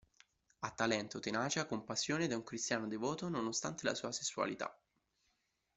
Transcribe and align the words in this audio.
Ha 0.61 0.71
talento, 0.71 1.19
tenacia, 1.19 1.67
compassione 1.67 2.23
ed 2.23 2.31
è 2.31 2.35
un 2.35 2.41
cristiano 2.41 2.87
devoto 2.87 3.29
nonostante 3.29 3.85
la 3.85 3.93
sua 3.93 4.11
sessualità. 4.11 4.75